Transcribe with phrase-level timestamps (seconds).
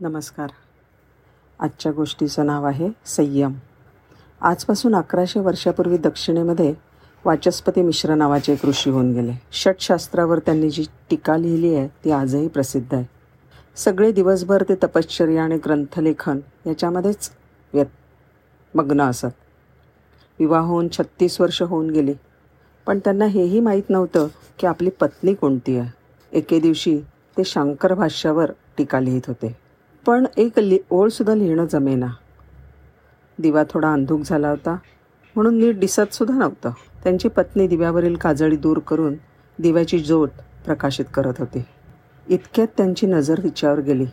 [0.00, 0.50] नमस्कार.
[1.60, 3.52] आजच्या गोष्टीचं नाव आहे संयम.
[4.40, 6.74] आजपासून अकराशे वर्षापूर्वी दक्षिणेमध्ये
[7.24, 9.32] वाचस्पती मिश्र नावाचे एक ऋषी होऊन गेले.
[9.52, 13.04] षटशास्त्रावर त्यांनी जी टीका लिहिली आहे ती आजही प्रसिद्ध आहे.
[13.76, 17.30] सगळे दिवसभर ते तपश्चर्या आणि ग्रंथलेखन याच्यामध्येच
[17.74, 17.86] व्यत
[18.74, 19.34] मग्न असत.
[20.38, 22.14] विवाह होऊन छत्तीस वर्ष होऊन गेली.
[22.86, 24.28] पण त्यांना हेही माहीत नव्हतं
[24.58, 25.90] की आपली पत्नी कोणती आहे.
[26.32, 27.00] एके दिवशी
[27.38, 29.67] ते शंकर भाष्यावर टीका लिहित होते.
[30.06, 32.06] पण एक लि ओळसुद्धा लिहिणं जमेना.
[33.38, 34.76] दिवा थोडा अंधूक झाला होता
[35.34, 36.70] म्हणून नीट दिसतसुद्धा नव्हतं.
[37.04, 39.14] त्यांची पत्नी दिव्यावरील काजळी दूर करून
[39.58, 40.28] दिव्याची ज्योत
[40.64, 41.64] प्रकाशित करत होती.
[42.28, 44.06] इतक्यात त्यांची नजर तिच्यावर गेली.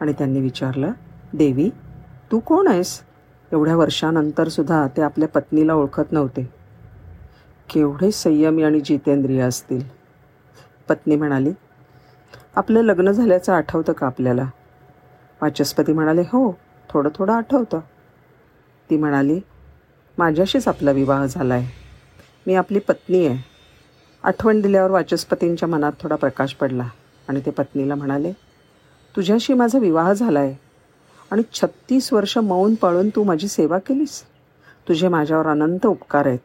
[0.00, 0.92] आणि त्यांनी विचारलं
[1.32, 1.70] देवी
[2.32, 3.00] तू कोण आहेस?
[3.52, 6.50] एवढ्या वर्षानंतरसुद्धा ते आपल्या पत्नीला ओळखत नव्हते.
[7.70, 9.80] केवढे संयमी आणि जितेंद्रिय असतील.
[10.88, 11.50] पत्नी म्हणाली
[12.56, 14.48] आपलं लग्न झाल्याचं आठवतं का आपल्याला?
[15.42, 16.50] वाचस्पती म्हणाले हो
[16.90, 17.80] थोडं थोडं आठवतं.
[18.90, 19.38] ती म्हणाली
[20.18, 21.68] माझ्याशीच आपला विवाह झाला आहे
[22.46, 23.38] मी आपली पत्नी आहे.
[24.24, 26.88] आठवण दिल्यावर वाचस्पतींच्या मनात थोडा प्रकाश पडला
[27.28, 28.32] आणि ते पत्नीला म्हणाले
[29.14, 30.54] तुझ्याशी माझा विवाह झाला आहे
[31.30, 34.22] आणि छत्तीस वर्ष मौन पाळून तू माझी सेवा केलीस.
[34.88, 36.38] तुझे माझ्यावर अनंत उपकार आहेत.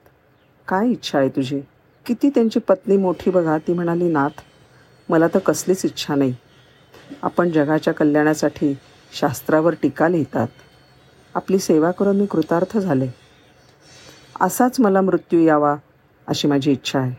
[0.68, 1.60] काय इच्छा आहे तुझी?
[2.06, 3.58] किती त्यांची पत्नी मोठी बघा.
[3.58, 4.42] ती म्हणाली नाथ
[5.10, 6.34] मला तर कसलीच इच्छा नाही.
[7.22, 8.78] आपण जगाच्या कल्याणासाठी
[9.14, 10.48] शास्त्रावर टीका लिहितात.
[11.36, 13.08] आपली सेवा करून मी कृतार्थ झाले.
[14.42, 15.76] असाच मला मृत्यू यावा
[16.28, 17.16] अशी माझी इच्छा आहे.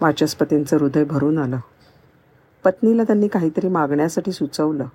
[0.00, 1.58] वाचस्पतींचं हृदय भरून आलं.
[2.64, 4.86] पत्नीला त्यांनी काहीतरी मागण्यासाठी सुचवलं.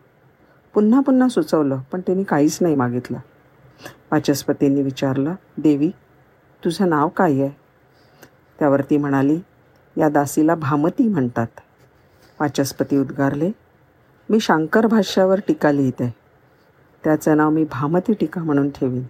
[0.73, 3.17] पुन्हा पुन्हा सुचवलं पण त्यांनी काहीच नाही मागितलं.
[4.11, 5.89] वाचस्पतींनी विचारलं देवी
[6.65, 7.49] तुझं नाव काय आहे?
[8.59, 9.39] त्यावर ती म्हणाली
[9.97, 11.47] या दासीला भामती म्हणतात.
[12.39, 13.51] वाचस्पती उद्गारले
[14.33, 16.01] मी शांकर भाष्यावर टीका लिहित.
[16.01, 16.11] आहे
[17.03, 19.03] त्याचं नाव मी भामती टीका म्हणून ठेवीन.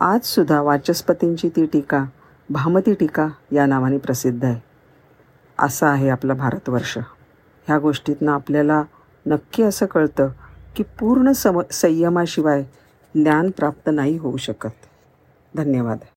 [0.00, 2.04] आजसुद्धा वाचस्पतींची ती टीका
[2.50, 4.60] भामती टीका या नावाने प्रसिद्ध आहे.
[5.58, 6.98] असा आहे आपला भारतवर्ष.
[7.66, 8.82] ह्या गोष्टीतनं आपल्याला
[9.26, 10.28] नक्की असं कळतं
[10.76, 12.62] की पूर्ण सम संयमाशिवाय
[13.14, 14.86] ज्ञान प्राप्त नाही होऊ शकत.
[15.56, 15.98] धन्यवाद.